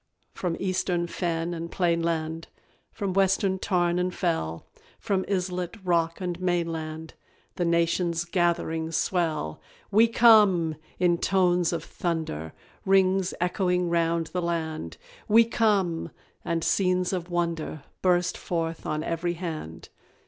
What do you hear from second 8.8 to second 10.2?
swell. "WE